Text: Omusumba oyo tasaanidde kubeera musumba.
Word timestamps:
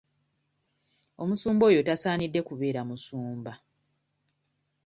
Omusumba 1.21 1.63
oyo 1.69 1.81
tasaanidde 1.87 2.39
kubeera 2.47 2.81
musumba. 2.89 3.53